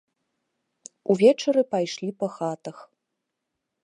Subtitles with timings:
[1.13, 2.77] Увечары пайшлі па хатах.